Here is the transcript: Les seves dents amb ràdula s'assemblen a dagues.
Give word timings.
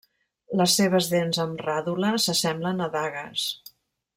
Les 0.61 0.77
seves 0.79 1.09
dents 1.11 1.41
amb 1.45 1.61
ràdula 1.67 2.11
s'assemblen 2.25 2.85
a 2.87 2.91
dagues. 2.99 3.45